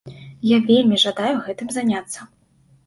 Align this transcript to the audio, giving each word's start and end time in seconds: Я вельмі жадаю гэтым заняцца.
Я 0.51 0.57
вельмі 0.69 0.97
жадаю 1.05 1.35
гэтым 1.45 1.67
заняцца. 1.77 2.19